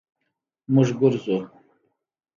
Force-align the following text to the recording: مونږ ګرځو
مونږ 0.73 0.89
ګرځو 0.99 1.37